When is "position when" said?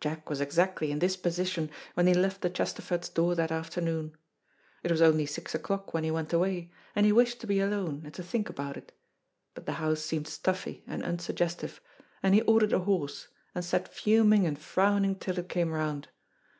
1.16-2.06